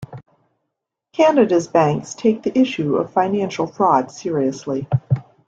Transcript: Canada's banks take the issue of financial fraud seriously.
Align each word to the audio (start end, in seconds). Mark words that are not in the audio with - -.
Canada's 1.13 1.67
banks 1.67 2.15
take 2.15 2.41
the 2.41 2.57
issue 2.57 2.95
of 2.95 3.13
financial 3.13 3.67
fraud 3.67 4.09
seriously. 4.09 4.87